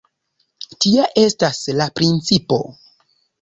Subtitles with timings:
[0.85, 2.59] Tia estas la principo.